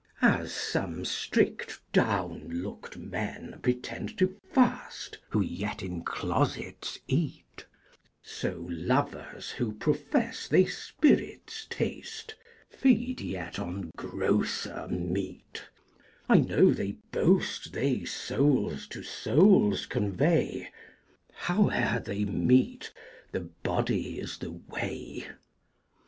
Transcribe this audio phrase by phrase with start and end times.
[0.23, 7.67] As some strict down looked men pretend to fast, Who yet in closets eat;
[8.23, 12.33] So lovers who profess they spririts taste,
[12.71, 15.65] Feed yet on grosser meat;
[16.27, 20.71] I know they boast they souls to souls convey,
[21.31, 22.91] Howe'r they meet,
[23.31, 25.27] the body is the way.